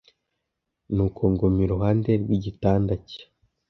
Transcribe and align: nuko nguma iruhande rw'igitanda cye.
nuko 0.93 1.21
nguma 1.31 1.59
iruhande 1.65 2.11
rw'igitanda 2.23 2.93
cye. 3.07 3.21